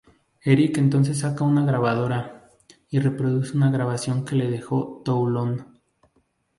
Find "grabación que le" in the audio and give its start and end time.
3.69-4.49